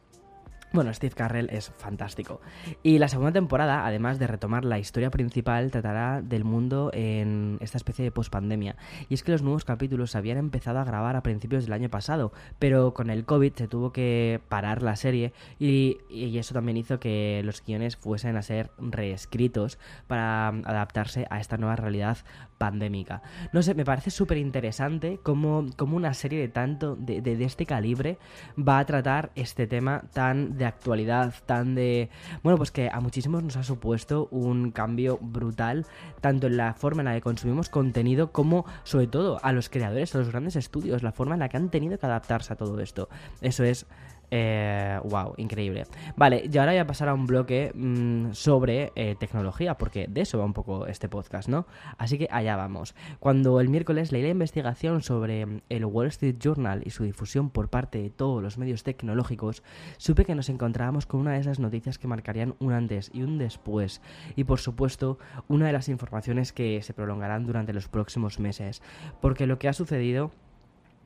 Bueno, 0.73 0.95
Steve 0.95 1.15
Carrell 1.15 1.51
es 1.51 1.71
fantástico. 1.77 2.41
Y 2.83 2.99
la 2.99 3.09
segunda 3.09 3.33
temporada, 3.33 3.87
además 3.87 4.19
de 4.19 4.27
retomar 4.27 4.65
la 4.65 4.79
historia 4.79 5.11
principal, 5.11 5.71
tratará 5.71 6.23
del 6.23 6.45
mundo 6.45 6.91
en 6.95 7.59
esta 7.61 7.77
especie 7.77 8.05
de 8.05 8.11
pospandemia. 8.11 8.77
Y 9.11 9.15
es 9.15 9.23
que 9.23 9.33
los 9.33 9.43
nuevos 9.43 9.67
capítulos 9.67 10.13
se 10.13 10.19
habían 10.19 10.39
empezado 10.39 10.79
a 10.79 10.85
grabar 10.85 11.15
a 11.17 11.23
principios 11.23 11.65
del 11.65 11.75
año 11.75 11.91
pasado, 11.91 12.33
pero 12.59 12.95
con 12.95 13.11
el 13.11 13.27
COVID 13.27 13.53
se 13.53 13.69
tuvo 13.69 13.93
que 13.93 14.41
parar 14.49 14.83
la 14.83 14.97
serie 14.97 15.35
y, 15.59 15.99
y 16.09 16.39
eso 16.39 16.55
también 16.55 16.79
hizo 16.79 16.99
que 16.99 17.43
los 17.45 17.63
guiones 17.63 17.97
fuesen 17.97 18.37
a 18.37 18.43
ser 18.43 18.71
reescritos 18.79 19.79
para 20.07 20.49
adaptarse 20.49 21.27
a 21.29 21.39
esta 21.39 21.59
nueva 21.59 21.77
realidad 21.77 22.17
pandémica. 22.63 23.23
No 23.53 23.61
sé, 23.61 23.75
me 23.75 23.85
parece 23.85 24.13
súper 24.13 24.39
interesante 24.39 25.19
cómo, 25.21 25.67
cómo, 25.77 25.97
una 25.97 26.15
serie 26.15 26.39
de 26.39 26.47
tanto, 26.47 26.95
de, 26.95 27.21
de, 27.21 27.37
de, 27.37 27.45
este 27.45 27.67
calibre, 27.67 28.19
va 28.57 28.79
a 28.79 28.87
tratar 28.87 29.33
este 29.35 29.67
tema 29.67 30.05
tan 30.13 30.57
de 30.63 30.69
actualidad, 30.69 31.35
tan 31.47 31.75
de... 31.75 32.09
Bueno, 32.43 32.57
pues 32.57 32.71
que 32.71 32.89
a 32.93 33.01
muchísimos 33.01 33.43
nos 33.43 33.57
ha 33.57 33.65
supuesto 33.65 34.29
un 34.31 34.71
cambio 34.71 35.19
brutal, 35.21 35.87
tanto 36.21 36.47
en 36.47 36.57
la 36.57 36.75
forma 36.75 37.03
en 37.03 37.07
la 37.07 37.15
que 37.15 37.21
consumimos 37.21 37.69
contenido 37.69 38.33
como, 38.33 38.65
sobre 38.85 39.09
todo, 39.09 39.39
a 39.43 39.53
los 39.53 39.69
creadores, 39.69 40.15
a 40.15 40.19
los 40.19 40.31
grandes 40.31 40.57
estudios, 40.57 41.03
la 41.03 41.13
forma 41.13 41.35
en 41.35 41.41
la 41.41 41.49
que 41.49 41.57
han 41.57 41.71
tenido 41.71 41.99
que 41.99 42.07
adaptarse 42.07 42.53
a 42.53 42.57
todo 42.57 42.79
esto. 42.81 43.09
Eso 43.41 43.65
es 43.65 43.87
eh, 44.35 44.99
wow, 45.05 45.35
increíble. 45.37 45.85
Vale, 46.17 46.49
y 46.51 46.57
ahora 46.57 46.73
voy 46.73 46.79
a 46.79 46.87
pasar 46.87 47.11
a 47.11 47.15
un 47.15 47.27
bloque 47.27 47.71
mmm, 47.75 48.33
sobre 48.33 48.91
eh, 48.97 49.15
tecnología, 49.21 49.77
porque 49.77 50.07
de 50.09 50.23
eso 50.23 50.39
va 50.39 50.47
un 50.47 50.55
poco 50.55 50.87
este 50.87 51.07
podcast, 51.11 51.51
¿no? 51.51 51.67
Así 51.99 52.17
que 52.17 52.29
allá 52.31 52.57
vamos. 52.57 52.95
Cuando 53.21 53.61
el 53.61 53.69
miércoles 53.69 54.11
leí 54.11 54.23
la 54.23 54.31
investigación 54.31 55.03
sobre 55.03 55.61
el 55.69 55.85
Wall 55.85 56.07
Street 56.07 56.37
Journal 56.41 56.81
y 56.83 56.91
su 56.91 57.05
difusión 57.05 57.51
por 57.51 57.69
parte 57.69 58.01
de 58.01 58.09
todos 58.09 58.43
los 58.43 58.57
medios 58.57 58.85
tecnológicos, 58.85 59.63
supe 59.99 60.25
que 60.25 60.35
nos 60.35 60.49
encontrábamos 60.49 61.05
con 61.05 61.21
una 61.21 61.35
de 61.35 61.41
esas 61.41 61.59
noticias 61.59 61.99
que 61.99 62.09
marcarían 62.09 62.55
un 62.59 62.73
antes 62.73 63.11
y 63.13 63.25
un 63.25 63.37
después, 63.37 64.01
y 64.35 64.45
por 64.45 64.61
supuesto, 64.61 65.19
una 65.49 65.67
de 65.67 65.75
las 65.75 65.91
informaciones 65.91 66.55
que 66.55 66.81
se 66.81 66.95
prolongarán 66.95 67.45
durante 67.45 67.75
los 67.75 67.89
próximos 67.89 68.41
meses, 68.41 68.81
porque 69.21 69.47
lo 69.47 69.59
que 69.59 69.69
ha 69.69 69.75
sucedido 69.75 70.31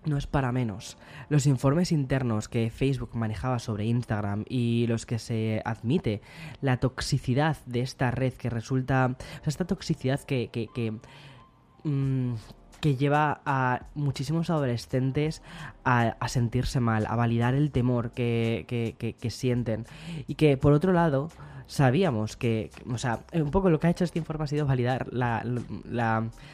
no 0.06 0.16
es 0.16 0.26
para 0.26 0.52
menos. 0.52 0.96
Los 1.28 1.46
informes 1.46 1.92
internos 1.92 2.48
que 2.48 2.70
Facebook 2.70 3.10
manejaba 3.14 3.58
sobre 3.58 3.84
Instagram 3.84 4.44
y 4.48 4.86
los 4.86 5.04
que 5.04 5.18
se 5.18 5.62
admite 5.64 6.22
la 6.60 6.78
toxicidad 6.78 7.56
de 7.66 7.80
esta 7.80 8.10
red 8.10 8.32
que 8.32 8.50
resulta... 8.50 9.16
Esta 9.44 9.66
toxicidad 9.66 10.20
que... 10.20 10.48
que, 10.48 10.68
que 10.74 10.92
mmm, 11.84 12.34
que 12.80 12.94
lleva 12.94 13.40
a 13.46 13.86
muchísimos 13.94 14.50
adolescentes 14.50 15.42
a, 15.82 16.14
sentirse 16.28 16.78
mal, 16.78 17.06
a 17.08 17.16
validar 17.16 17.54
el 17.54 17.72
temor 17.72 18.12
que, 18.12 18.66
que 19.18 19.30
sienten. 19.30 19.86
Y 20.26 20.34
que, 20.34 20.58
por 20.58 20.74
otro 20.74 20.92
lado, 20.92 21.30
sabíamos 21.66 22.36
que, 22.36 22.70
o 22.90 22.98
sea, 22.98 23.20
un 23.32 23.50
poco 23.50 23.70
lo 23.70 23.80
que 23.80 23.86
ha 23.88 23.90
hecho 23.90 24.04
este 24.04 24.18
informe 24.18 24.44
ha 24.44 24.46
sido 24.46 24.66
validar 24.66 25.06
la, 25.12 25.42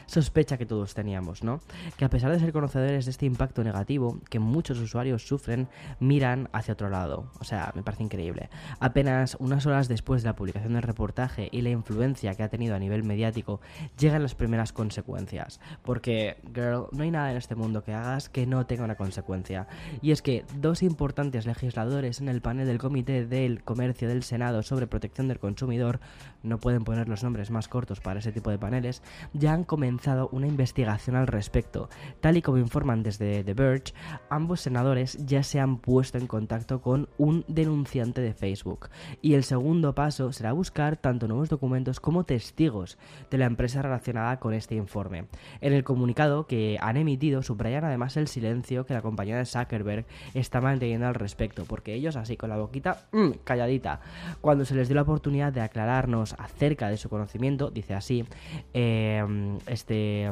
sospecha 0.05 0.57
que 0.57 0.65
todos 0.65 0.93
teníamos, 0.93 1.43
¿no? 1.43 1.61
Que 1.97 2.05
a 2.05 2.09
pesar 2.09 2.31
de 2.31 2.39
ser 2.39 2.51
conocedores 2.51 3.05
de 3.05 3.11
este 3.11 3.25
impacto 3.25 3.63
negativo 3.63 4.19
que 4.29 4.39
muchos 4.39 4.79
usuarios 4.79 5.27
sufren, 5.27 5.67
miran 5.99 6.49
hacia 6.51 6.73
otro 6.73 6.89
lado. 6.89 7.31
O 7.39 7.43
sea, 7.43 7.71
me 7.75 7.83
parece 7.83 8.03
increíble. 8.03 8.49
Apenas 8.79 9.37
unas 9.39 9.65
horas 9.65 9.87
después 9.87 10.23
de 10.23 10.29
la 10.29 10.35
publicación 10.35 10.73
del 10.73 10.83
reportaje 10.83 11.49
y 11.51 11.61
la 11.61 11.69
influencia 11.69 12.35
que 12.35 12.43
ha 12.43 12.49
tenido 12.49 12.75
a 12.75 12.79
nivel 12.79 13.03
mediático, 13.03 13.61
llegan 13.97 14.23
las 14.23 14.35
primeras 14.35 14.73
consecuencias. 14.73 15.59
Porque, 15.83 16.37
girl, 16.53 16.87
no 16.91 17.03
hay 17.03 17.11
nada 17.11 17.31
en 17.31 17.37
este 17.37 17.55
mundo 17.55 17.83
que 17.83 17.93
hagas 17.93 18.29
que 18.29 18.45
no 18.45 18.65
tenga 18.65 18.83
una 18.83 18.95
consecuencia. 18.95 19.67
Y 20.01 20.11
es 20.11 20.21
que 20.21 20.45
dos 20.57 20.83
importantes 20.83 21.45
legisladores 21.45 22.21
en 22.21 22.29
el 22.29 22.41
panel 22.41 22.67
del 22.67 22.77
Comité 22.77 23.25
del 23.25 23.63
Comercio 23.63 24.07
del 24.07 24.23
Senado 24.23 24.63
sobre 24.63 24.87
protección 24.87 25.02
del 25.03 25.39
consumidor, 25.39 25.99
no 26.43 26.59
pueden 26.59 26.83
poner 26.83 27.09
los 27.09 27.23
nombres 27.23 27.51
más 27.51 27.67
cortos 27.67 27.99
para 27.99 28.19
ese 28.19 28.31
tipo 28.31 28.49
de 28.49 28.57
paneles, 28.57 29.01
ya 29.33 29.53
han 29.53 29.63
comenzado 29.63 30.29
una 30.31 30.47
investigación 30.47 31.15
al 31.15 31.27
respecto. 31.27 31.89
Tal 32.21 32.37
y 32.37 32.41
como 32.41 32.57
informan 32.57 33.03
desde 33.03 33.43
The 33.43 33.53
Verge, 33.53 33.93
ambos 34.29 34.61
senadores 34.61 35.17
ya 35.25 35.43
se 35.43 35.59
han 35.59 35.77
puesto 35.77 36.17
en 36.17 36.27
contacto 36.27 36.81
con 36.81 37.09
un 37.17 37.43
denunciante 37.47 38.21
de 38.21 38.33
Facebook. 38.33 38.89
Y 39.21 39.33
el 39.33 39.43
segundo 39.43 39.93
paso 39.93 40.31
será 40.31 40.53
buscar 40.53 40.97
tanto 40.97 41.27
nuevos 41.27 41.49
documentos 41.49 41.99
como 41.99 42.23
testigos 42.23 42.97
de 43.29 43.37
la 43.37 43.45
empresa 43.45 43.81
relacionada 43.81 44.39
con 44.39 44.53
este 44.53 44.75
informe. 44.75 45.25
En 45.61 45.73
el 45.73 45.83
comunicado 45.83 46.47
que 46.47 46.77
han 46.79 46.97
emitido 46.97 47.41
subrayan 47.41 47.83
además 47.83 48.17
el 48.17 48.27
silencio 48.27 48.85
que 48.85 48.93
la 48.93 49.01
compañía 49.01 49.37
de 49.37 49.45
Zuckerberg 49.45 50.05
está 50.33 50.61
manteniendo 50.61 51.07
al 51.07 51.15
respecto, 51.15 51.65
porque 51.65 51.93
ellos 51.93 52.15
así 52.15 52.37
con 52.37 52.49
la 52.49 52.57
boquita 52.57 53.05
mm, 53.11 53.31
calladita. 53.43 54.01
Cuando 54.41 54.65
se 54.65 54.75
les 54.75 54.89
dio 54.93 54.95
la 54.95 55.01
oportunidad 55.01 55.51
de 55.51 55.61
aclararnos 55.61 56.35
acerca 56.37 56.89
de 56.89 56.97
su 56.97 57.09
conocimiento, 57.09 57.71
dice 57.71 57.95
así, 57.95 58.25
eh, 58.73 59.23
este 59.67 60.31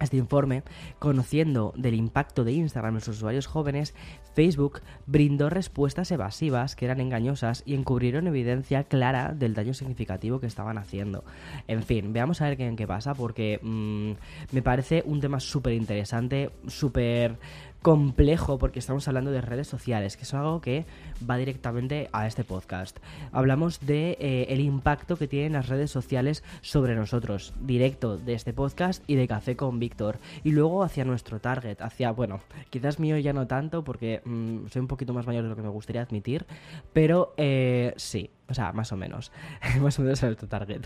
este 0.00 0.16
informe, 0.16 0.64
conociendo 0.98 1.72
del 1.76 1.94
impacto 1.94 2.42
de 2.42 2.52
Instagram 2.52 2.94
en 2.94 2.94
los 2.96 3.08
usuarios 3.08 3.46
jóvenes, 3.46 3.94
Facebook 4.34 4.80
brindó 5.06 5.48
respuestas 5.48 6.10
evasivas 6.10 6.74
que 6.74 6.86
eran 6.86 7.00
engañosas 7.00 7.62
y 7.66 7.74
encubrieron 7.74 8.26
evidencia 8.26 8.84
clara 8.84 9.32
del 9.32 9.54
daño 9.54 9.74
significativo 9.74 10.40
que 10.40 10.46
estaban 10.46 10.76
haciendo. 10.78 11.24
En 11.68 11.82
fin, 11.82 12.12
veamos 12.12 12.40
a 12.40 12.48
ver 12.48 12.56
qué, 12.56 12.74
qué 12.76 12.86
pasa 12.86 13.14
porque 13.14 13.60
mm, 13.62 14.12
me 14.52 14.62
parece 14.62 15.02
un 15.06 15.20
tema 15.20 15.38
súper 15.38 15.74
interesante, 15.74 16.50
súper 16.66 17.38
complejo 17.82 18.58
porque 18.58 18.78
estamos 18.78 19.06
hablando 19.08 19.32
de 19.32 19.40
redes 19.40 19.66
sociales, 19.66 20.16
que 20.16 20.22
es 20.22 20.32
algo 20.34 20.60
que 20.60 20.86
va 21.28 21.36
directamente 21.36 22.08
a 22.12 22.26
este 22.26 22.44
podcast. 22.44 22.98
Hablamos 23.32 23.80
de 23.80 24.16
eh, 24.20 24.46
el 24.48 24.60
impacto 24.60 25.16
que 25.16 25.28
tienen 25.28 25.54
las 25.54 25.68
redes 25.68 25.90
sociales 25.90 26.44
sobre 26.60 26.94
nosotros, 26.94 27.52
directo 27.60 28.16
de 28.16 28.34
este 28.34 28.52
podcast 28.52 29.02
y 29.08 29.16
de 29.16 29.26
Café 29.26 29.56
con 29.56 29.80
Víctor. 29.80 30.18
Y 30.44 30.52
luego 30.52 30.84
hacia 30.84 31.04
nuestro 31.04 31.40
target, 31.40 31.82
hacia, 31.82 32.12
bueno, 32.12 32.40
quizás 32.70 33.00
mío 33.00 33.18
ya 33.18 33.32
no 33.32 33.48
tanto 33.48 33.82
porque 33.82 34.22
mm, 34.24 34.68
soy 34.68 34.80
un 34.80 34.88
poquito 34.88 35.12
más 35.12 35.26
mayor 35.26 35.42
de 35.42 35.48
lo 35.48 35.56
que 35.56 35.62
me 35.62 35.68
gustaría 35.68 36.02
admitir, 36.02 36.46
pero 36.92 37.34
eh, 37.36 37.94
sí, 37.96 38.30
o 38.52 38.54
sea, 38.54 38.72
más 38.72 38.92
o 38.92 38.96
menos. 38.96 39.32
más 39.80 39.98
o 39.98 40.02
menos 40.02 40.22
en 40.22 40.36
tu 40.36 40.46
target. 40.46 40.82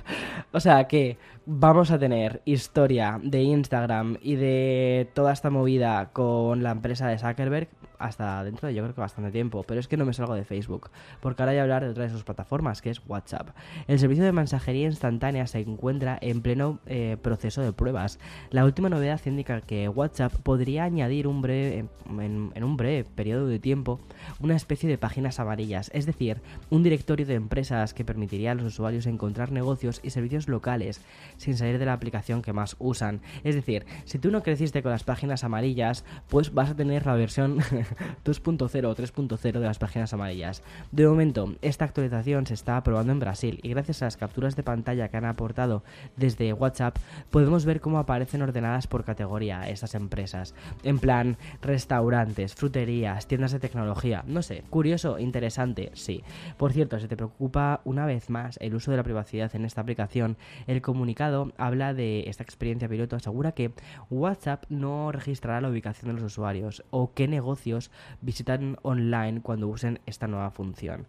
O 0.52 0.60
sea 0.60 0.84
que 0.84 1.18
vamos 1.44 1.90
a 1.90 1.98
tener 1.98 2.40
historia 2.44 3.20
de 3.22 3.42
Instagram 3.42 4.18
y 4.22 4.36
de 4.36 5.10
toda 5.14 5.32
esta 5.32 5.50
movida 5.50 6.10
con 6.12 6.62
la 6.62 6.70
empresa 6.70 7.08
de 7.08 7.18
Zuckerberg 7.18 7.68
hasta 7.98 8.44
dentro 8.44 8.68
de 8.68 8.74
yo 8.74 8.82
creo 8.82 8.94
que 8.94 9.00
bastante 9.00 9.30
tiempo, 9.30 9.62
pero 9.62 9.80
es 9.80 9.88
que 9.88 9.96
no 9.96 10.04
me 10.04 10.12
salgo 10.12 10.34
de 10.34 10.44
Facebook, 10.44 10.90
porque 11.20 11.42
ahora 11.42 11.52
voy 11.52 11.58
a 11.58 11.62
hablar 11.62 11.84
de 11.84 11.90
otra 11.90 12.04
de 12.04 12.10
sus 12.10 12.24
plataformas, 12.24 12.82
que 12.82 12.90
es 12.90 13.00
WhatsApp. 13.06 13.50
El 13.86 13.98
servicio 13.98 14.24
de 14.24 14.32
mensajería 14.32 14.86
instantánea 14.86 15.46
se 15.46 15.60
encuentra 15.60 16.18
en 16.20 16.42
pleno 16.42 16.78
eh, 16.86 17.16
proceso 17.20 17.62
de 17.62 17.72
pruebas. 17.72 18.18
La 18.50 18.64
última 18.64 18.88
novedad 18.88 19.20
indica 19.26 19.60
que 19.60 19.88
WhatsApp 19.88 20.32
podría 20.42 20.84
añadir 20.84 21.26
un 21.26 21.42
breve, 21.42 21.86
en, 22.08 22.64
un 22.64 22.76
breve 22.76 23.04
periodo 23.04 23.46
de 23.46 23.58
tiempo 23.58 24.00
una 24.40 24.56
especie 24.56 24.88
de 24.88 24.98
páginas 24.98 25.40
amarillas, 25.40 25.90
es 25.94 26.06
decir, 26.06 26.40
un 26.70 26.82
directorio 26.82 27.26
de 27.26 27.34
empresas 27.34 27.94
que 27.94 28.04
permitiría 28.04 28.52
a 28.52 28.54
los 28.54 28.66
usuarios 28.66 29.06
encontrar 29.06 29.52
negocios 29.52 30.00
y 30.02 30.10
servicios 30.10 30.48
locales 30.48 31.00
sin 31.36 31.56
salir 31.56 31.78
de 31.78 31.86
la 31.86 31.92
aplicación 31.92 32.42
que 32.42 32.52
más 32.52 32.76
usan. 32.78 33.20
Es 33.44 33.54
decir, 33.54 33.86
si 34.04 34.18
tú 34.18 34.30
no 34.30 34.42
creciste 34.42 34.82
con 34.82 34.92
las 34.92 35.04
páginas 35.04 35.44
amarillas, 35.44 36.04
pues 36.28 36.52
vas 36.52 36.70
a 36.70 36.76
tener 36.76 37.06
la 37.06 37.14
versión 37.14 37.58
2.0 38.24 38.84
o 38.86 38.96
3.0 38.96 39.52
de 39.52 39.60
las 39.60 39.78
páginas 39.78 40.12
amarillas. 40.12 40.62
De 40.92 41.06
momento, 41.06 41.54
esta 41.62 41.84
actualización 41.84 42.46
se 42.46 42.54
está 42.54 42.82
probando 42.82 43.12
en 43.12 43.20
Brasil 43.20 43.60
y 43.62 43.70
gracias 43.70 44.02
a 44.02 44.06
las 44.06 44.16
capturas 44.16 44.56
de 44.56 44.62
pantalla 44.62 45.08
que 45.08 45.16
han 45.16 45.24
aportado 45.24 45.82
desde 46.16 46.52
WhatsApp, 46.52 46.96
podemos 47.30 47.64
ver 47.64 47.80
cómo 47.80 47.98
aparecen 47.98 48.42
ordenadas 48.42 48.86
por 48.86 49.04
categoría 49.04 49.68
estas 49.68 49.94
empresas. 49.94 50.54
En 50.82 50.98
plan, 50.98 51.36
restaurantes, 51.62 52.54
fruterías, 52.54 53.26
tiendas 53.26 53.52
de 53.52 53.60
tecnología, 53.60 54.24
no 54.26 54.42
sé, 54.42 54.62
curioso, 54.70 55.18
interesante, 55.18 55.90
sí. 55.94 56.22
Por 56.56 56.72
cierto, 56.72 56.98
si 56.98 57.08
te 57.08 57.16
preocupa 57.16 57.80
una 57.84 58.06
vez 58.06 58.30
más 58.30 58.58
el 58.60 58.74
uso 58.74 58.90
de 58.90 58.96
la 58.96 59.02
privacidad 59.02 59.54
en 59.54 59.64
esta 59.64 59.80
aplicación, 59.80 60.36
el 60.66 60.82
comunicado 60.82 61.52
habla 61.56 61.94
de 61.94 62.28
esta 62.28 62.42
experiencia 62.42 62.88
piloto, 62.88 63.16
asegura 63.16 63.52
que 63.52 63.72
WhatsApp 64.10 64.64
no 64.68 65.12
registrará 65.12 65.60
la 65.60 65.68
ubicación 65.68 66.08
de 66.08 66.20
los 66.20 66.32
usuarios 66.32 66.84
o 66.90 67.12
qué 67.14 67.28
negocio 67.28 67.75
visitan 68.20 68.76
online 68.82 69.42
cuando 69.42 69.68
usen 69.68 70.00
esta 70.06 70.26
nueva 70.26 70.50
función. 70.50 71.06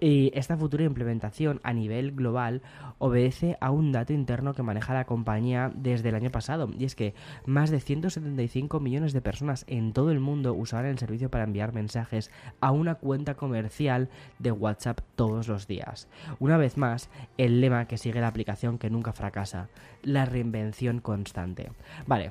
Y 0.00 0.30
esta 0.34 0.56
futura 0.56 0.84
implementación 0.84 1.60
a 1.64 1.72
nivel 1.72 2.12
global 2.12 2.62
obedece 2.98 3.56
a 3.60 3.70
un 3.70 3.90
dato 3.90 4.12
interno 4.12 4.54
que 4.54 4.62
maneja 4.62 4.94
la 4.94 5.06
compañía 5.06 5.72
desde 5.74 6.10
el 6.10 6.14
año 6.14 6.30
pasado, 6.30 6.70
y 6.78 6.84
es 6.84 6.94
que 6.94 7.14
más 7.46 7.70
de 7.70 7.80
175 7.80 8.78
millones 8.80 9.12
de 9.12 9.20
personas 9.20 9.64
en 9.66 9.92
todo 9.92 10.12
el 10.12 10.20
mundo 10.20 10.54
usarán 10.54 10.90
el 10.90 10.98
servicio 10.98 11.30
para 11.30 11.44
enviar 11.44 11.72
mensajes 11.72 12.30
a 12.60 12.70
una 12.70 12.94
cuenta 12.94 13.34
comercial 13.34 14.08
de 14.38 14.52
WhatsApp 14.52 15.00
todos 15.16 15.48
los 15.48 15.66
días. 15.66 16.08
Una 16.38 16.56
vez 16.58 16.76
más, 16.76 17.10
el 17.36 17.60
lema 17.60 17.86
que 17.86 17.98
sigue 17.98 18.20
la 18.20 18.28
aplicación 18.28 18.78
que 18.78 18.90
nunca 18.90 19.12
fracasa, 19.12 19.68
la 20.02 20.24
reinvención 20.24 21.00
constante. 21.00 21.72
Vale, 22.06 22.30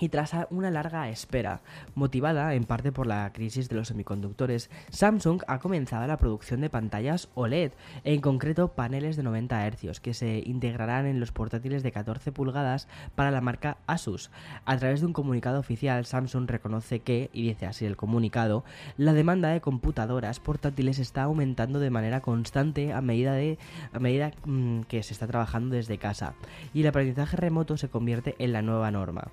y 0.00 0.08
tras 0.08 0.32
una 0.50 0.70
larga 0.70 1.08
espera, 1.08 1.60
motivada 1.94 2.54
en 2.54 2.64
parte 2.64 2.90
por 2.90 3.06
la 3.06 3.32
crisis 3.32 3.68
de 3.68 3.76
los 3.76 3.88
semiconductores, 3.88 4.70
Samsung 4.90 5.42
ha 5.46 5.60
comenzado 5.60 6.06
la 6.06 6.16
producción 6.16 6.60
de 6.60 6.70
pantallas 6.70 7.28
OLED, 7.34 7.72
en 8.02 8.20
concreto 8.20 8.68
paneles 8.68 9.16
de 9.16 9.22
90 9.22 9.70
Hz, 9.70 10.00
que 10.00 10.14
se 10.14 10.42
integrarán 10.44 11.06
en 11.06 11.20
los 11.20 11.32
portátiles 11.32 11.82
de 11.82 11.92
14 11.92 12.32
pulgadas 12.32 12.88
para 13.14 13.30
la 13.30 13.40
marca 13.40 13.76
Asus. 13.86 14.30
A 14.64 14.76
través 14.76 15.00
de 15.00 15.06
un 15.06 15.12
comunicado 15.12 15.60
oficial, 15.60 16.04
Samsung 16.06 16.50
reconoce 16.50 17.00
que, 17.00 17.30
y 17.32 17.42
dice 17.42 17.66
así 17.66 17.86
el 17.86 17.96
comunicado, 17.96 18.64
la 18.96 19.12
demanda 19.12 19.50
de 19.50 19.60
computadoras 19.60 20.40
portátiles 20.40 20.98
está 20.98 21.22
aumentando 21.22 21.78
de 21.78 21.90
manera 21.90 22.20
constante 22.20 22.92
a 22.92 23.00
medida, 23.00 23.32
de, 23.34 23.58
a 23.92 23.98
medida 23.98 24.32
mm, 24.44 24.80
que 24.82 25.02
se 25.02 25.12
está 25.12 25.26
trabajando 25.26 25.76
desde 25.76 25.98
casa, 25.98 26.34
y 26.72 26.80
el 26.80 26.88
aprendizaje 26.88 27.36
remoto 27.36 27.76
se 27.76 27.88
convierte 27.88 28.34
en 28.38 28.52
la 28.52 28.62
nueva 28.62 28.90
norma. 28.90 29.28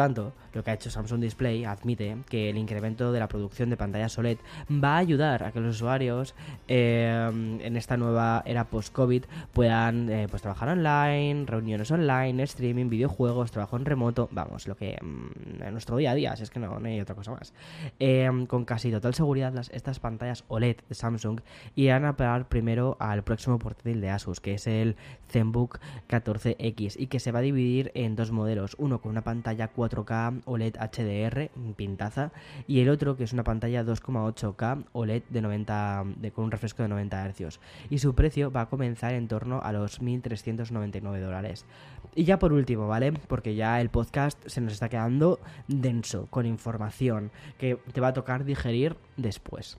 Tanto, 0.00 0.32
lo 0.54 0.64
que 0.64 0.70
ha 0.70 0.74
hecho 0.74 0.90
Samsung 0.90 1.20
Display 1.20 1.66
admite 1.66 2.16
que 2.26 2.48
el 2.48 2.56
incremento 2.56 3.12
de 3.12 3.20
la 3.20 3.28
producción 3.28 3.68
de 3.68 3.76
pantallas 3.76 4.16
OLED 4.16 4.38
va 4.70 4.94
a 4.94 4.96
ayudar 4.96 5.44
a 5.44 5.52
que 5.52 5.60
los 5.60 5.76
usuarios 5.76 6.34
eh, 6.68 7.28
en 7.60 7.76
esta 7.76 7.98
nueva 7.98 8.42
era 8.46 8.64
post-COVID 8.64 9.24
puedan 9.52 10.08
eh, 10.08 10.26
pues 10.30 10.40
trabajar 10.40 10.70
online, 10.70 11.44
reuniones 11.44 11.90
online, 11.90 12.42
streaming, 12.44 12.88
videojuegos, 12.88 13.50
trabajo 13.50 13.76
en 13.76 13.84
remoto, 13.84 14.30
vamos, 14.32 14.66
lo 14.66 14.74
que 14.74 14.96
mm, 15.02 15.64
en 15.64 15.72
nuestro 15.72 15.98
día 15.98 16.12
a 16.12 16.14
día, 16.14 16.34
si 16.34 16.44
es 16.44 16.50
que 16.50 16.60
no, 16.60 16.80
hay 16.82 16.98
otra 16.98 17.14
cosa 17.14 17.32
más. 17.32 17.52
Eh, 17.98 18.30
con 18.48 18.64
casi 18.64 18.90
total 18.90 19.12
seguridad 19.12 19.52
estas 19.70 20.00
pantallas 20.00 20.44
OLED 20.48 20.76
de 20.88 20.94
Samsung 20.94 21.40
irán 21.74 22.06
a 22.06 22.16
parar 22.16 22.48
primero 22.48 22.96
al 23.00 23.22
próximo 23.22 23.58
portátil 23.58 24.00
de 24.00 24.08
Asus, 24.08 24.40
que 24.40 24.54
es 24.54 24.66
el 24.66 24.96
ZenBook 25.28 25.78
14X 26.08 26.94
y 26.98 27.08
que 27.08 27.20
se 27.20 27.32
va 27.32 27.40
a 27.40 27.42
dividir 27.42 27.92
en 27.94 28.16
dos 28.16 28.32
modelos, 28.32 28.76
uno 28.78 29.02
con 29.02 29.10
una 29.10 29.22
pantalla 29.22 29.68
4 29.68 29.89
4K 29.90 30.42
OLED 30.44 30.76
HDR, 30.76 31.50
pintaza, 31.76 32.32
y 32.66 32.80
el 32.80 32.88
otro 32.88 33.16
que 33.16 33.24
es 33.24 33.32
una 33.32 33.44
pantalla 33.44 33.84
2,8K 33.84 34.84
OLED 34.92 35.22
de 35.28 35.40
90, 35.42 36.04
de, 36.16 36.30
con 36.30 36.44
un 36.44 36.50
refresco 36.50 36.82
de 36.82 36.88
90 36.88 37.32
Hz. 37.32 37.60
Y 37.90 37.98
su 37.98 38.14
precio 38.14 38.50
va 38.50 38.62
a 38.62 38.68
comenzar 38.68 39.14
en 39.14 39.28
torno 39.28 39.60
a 39.62 39.72
los 39.72 40.00
1.399 40.00 41.20
dólares. 41.20 41.66
Y 42.14 42.24
ya 42.24 42.38
por 42.38 42.52
último, 42.52 42.88
¿vale? 42.88 43.12
Porque 43.12 43.54
ya 43.54 43.80
el 43.80 43.88
podcast 43.88 44.38
se 44.46 44.60
nos 44.60 44.72
está 44.72 44.88
quedando 44.88 45.38
denso, 45.68 46.26
con 46.30 46.44
información 46.44 47.30
que 47.58 47.76
te 47.92 48.00
va 48.00 48.08
a 48.08 48.12
tocar 48.12 48.44
digerir 48.44 48.96
después. 49.16 49.78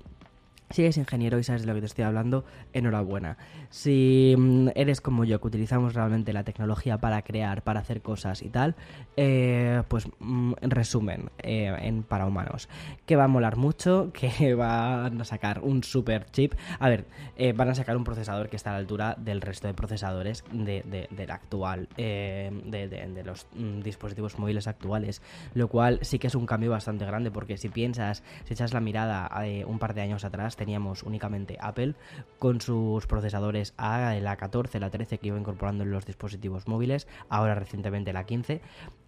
Si 0.70 0.82
eres 0.82 0.96
ingeniero 0.96 1.38
y 1.38 1.44
sabes 1.44 1.62
de 1.62 1.68
lo 1.68 1.74
que 1.74 1.80
te 1.80 1.86
estoy 1.86 2.04
hablando, 2.04 2.44
enhorabuena. 2.72 3.36
Si 3.70 4.34
mm, 4.36 4.70
eres 4.74 5.00
como 5.00 5.24
yo, 5.24 5.40
que 5.40 5.46
utilizamos 5.46 5.94
realmente 5.94 6.32
la 6.32 6.42
tecnología 6.42 6.98
para 6.98 7.22
crear, 7.22 7.62
para 7.62 7.80
hacer 7.80 8.02
cosas 8.02 8.42
y 8.42 8.48
tal, 8.48 8.74
eh, 9.16 9.84
pues 9.86 10.08
mm, 10.18 10.54
en 10.60 10.70
resumen, 10.70 11.30
eh, 11.38 11.72
en 11.82 12.02
para 12.02 12.26
humanos, 12.26 12.68
que 13.06 13.14
va 13.14 13.24
a 13.24 13.28
molar 13.28 13.56
mucho, 13.56 14.10
que 14.14 14.54
van 14.54 15.20
a 15.20 15.24
sacar 15.24 15.60
un 15.60 15.84
super 15.84 16.26
chip. 16.32 16.54
A 16.80 16.88
ver, 16.88 17.06
eh, 17.36 17.52
van 17.52 17.68
a 17.68 17.74
sacar 17.76 17.96
un 17.96 18.02
procesador 18.02 18.48
que 18.48 18.56
está 18.56 18.70
a 18.70 18.72
la 18.72 18.80
altura 18.80 19.14
del 19.16 19.42
resto 19.42 19.68
de 19.68 19.74
procesadores 19.74 20.42
de, 20.50 21.06
del 21.10 21.30
actual, 21.30 21.88
de, 21.96 23.22
los 23.24 23.46
mm, 23.54 23.82
dispositivos 23.82 24.36
móviles 24.38 24.66
actuales, 24.66 25.22
lo 25.54 25.68
cual 25.68 26.00
sí 26.02 26.18
que 26.18 26.26
es 26.26 26.34
un 26.34 26.44
cambio 26.46 26.72
bastante 26.72 27.04
grande, 27.06 27.30
porque 27.30 27.56
si 27.56 27.68
piensas, 27.68 28.24
si 28.44 28.54
echas 28.54 28.74
la 28.74 28.80
mirada 28.80 29.26
a 29.26 29.44
un 29.66 29.78
par 29.78 29.94
de 29.94 30.00
años 30.00 30.24
atrás, 30.24 30.55
teníamos 30.56 31.02
únicamente 31.02 31.56
Apple 31.60 31.94
con 32.38 32.60
sus 32.60 33.06
procesadores 33.06 33.74
A, 33.76 34.14
la 34.20 34.36
14, 34.36 34.80
la 34.80 34.90
13 34.90 35.18
que 35.18 35.28
iba 35.28 35.38
incorporando 35.38 35.84
en 35.84 35.90
los 35.90 36.06
dispositivos 36.06 36.68
móviles, 36.68 37.06
ahora 37.28 37.54
recientemente 37.54 38.12
la 38.12 38.24
15, 38.24 38.60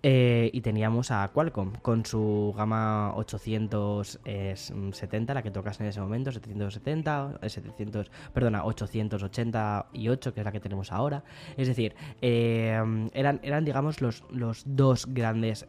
eh, 0.05 0.49
y 0.53 0.61
teníamos 0.61 1.11
a 1.11 1.29
Qualcomm 1.35 1.73
con 1.83 2.07
su 2.07 2.55
gama 2.57 3.17
870, 3.17 5.35
la 5.35 5.43
que 5.43 5.51
tocas 5.51 5.81
en 5.81 5.87
ese 5.87 6.01
momento, 6.01 6.31
770, 6.31 7.41
700, 7.43 8.07
eh, 8.07 8.11
perdona, 8.33 8.65
888, 8.65 10.35
que 10.35 10.41
es 10.41 10.45
la 10.45 10.53
que 10.53 10.61
tenemos 10.61 10.93
ahora. 10.93 11.25
Es 11.57 11.67
decir, 11.67 11.97
eh, 12.23 12.81
eran, 13.13 13.41
eran, 13.43 13.65
digamos, 13.65 14.01
los, 14.01 14.23
los 14.31 14.63
dos 14.67 15.07
grandes 15.09 15.67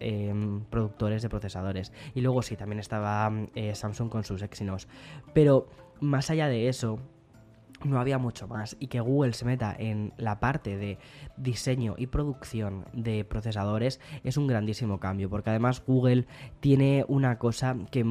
productores 0.69 1.23
de 1.23 1.29
procesadores. 1.29 1.91
Y 2.13 2.21
luego 2.21 2.43
sí, 2.43 2.55
también 2.55 2.79
estaba 2.79 3.31
Samsung 3.73 4.09
con 4.09 4.23
sus 4.23 4.43
Exynos. 4.43 4.87
Pero 5.33 5.68
más 6.01 6.29
allá 6.29 6.47
de 6.47 6.69
eso, 6.69 6.99
no 7.83 7.99
había 7.99 8.17
mucho 8.17 8.47
más 8.47 8.75
y 8.79 8.87
que 8.87 8.99
Google 8.99 9.33
se 9.33 9.45
meta 9.45 9.75
en 9.77 10.13
la 10.17 10.39
parte 10.39 10.77
de 10.77 10.97
diseño 11.37 11.95
y 11.97 12.07
producción 12.07 12.85
de 12.93 13.23
procesadores 13.23 13.99
es 14.23 14.37
un 14.37 14.47
grandísimo 14.47 14.99
cambio 14.99 15.29
porque 15.29 15.49
además 15.49 15.83
Google 15.85 16.25
tiene 16.59 17.05
una 17.07 17.37
cosa 17.37 17.75
que, 17.91 18.03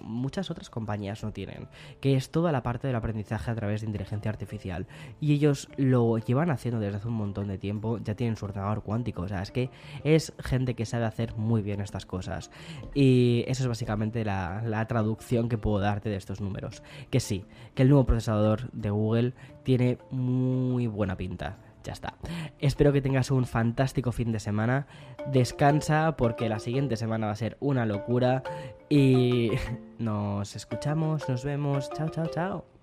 muchas 0.00 0.50
otras 0.50 0.70
compañías 0.70 1.22
no 1.22 1.32
tienen 1.32 1.68
que 2.00 2.16
es 2.16 2.30
toda 2.30 2.52
la 2.52 2.62
parte 2.62 2.86
del 2.86 2.96
aprendizaje 2.96 3.50
a 3.50 3.54
través 3.54 3.80
de 3.80 3.86
inteligencia 3.86 4.30
artificial. 4.30 4.86
Y 5.20 5.32
ellos 5.32 5.68
lo 5.76 6.18
llevan 6.18 6.50
haciendo 6.50 6.80
desde 6.80 6.96
hace 6.96 7.08
un 7.08 7.14
montón 7.14 7.48
de 7.48 7.58
tiempo 7.58 7.98
ya 7.98 8.14
tienen 8.14 8.36
su 8.36 8.44
ordenador 8.44 8.82
cuántico 8.82 9.22
o 9.22 9.28
sea 9.28 9.42
es 9.42 9.50
que 9.50 9.70
es 10.04 10.32
gente 10.38 10.74
que 10.74 10.86
sabe 10.86 11.04
hacer 11.04 11.36
muy 11.36 11.62
bien 11.62 11.80
estas 11.80 12.06
cosas. 12.06 12.50
Y 12.94 13.44
eso 13.46 13.62
es 13.62 13.68
básicamente 13.68 14.24
la, 14.24 14.62
la 14.64 14.86
traducción 14.86 15.48
que 15.48 15.58
puedo 15.58 15.78
darte 15.78 16.08
de 16.08 16.16
estos 16.16 16.40
números. 16.40 16.82
Que 17.10 17.20
sí 17.20 17.44
que 17.74 17.82
el 17.82 17.88
nuevo 17.88 18.04
procesador 18.04 18.70
de 18.80 18.90
Google 18.90 19.34
tiene 19.62 19.98
muy 20.10 20.86
buena 20.86 21.16
pinta. 21.16 21.58
Ya 21.82 21.92
está. 21.94 22.14
Espero 22.58 22.92
que 22.92 23.00
tengas 23.00 23.30
un 23.30 23.46
fantástico 23.46 24.12
fin 24.12 24.32
de 24.32 24.40
semana. 24.40 24.86
Descansa 25.32 26.16
porque 26.16 26.48
la 26.48 26.58
siguiente 26.58 26.96
semana 26.96 27.26
va 27.26 27.32
a 27.32 27.36
ser 27.36 27.56
una 27.60 27.86
locura. 27.86 28.42
Y 28.88 29.50
nos 29.98 30.56
escuchamos, 30.56 31.28
nos 31.28 31.44
vemos. 31.44 31.90
Chao, 31.90 32.08
chao, 32.10 32.26
chao. 32.26 32.79